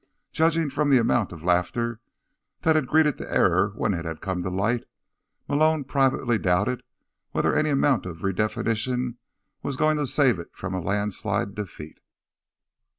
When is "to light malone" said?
4.41-5.83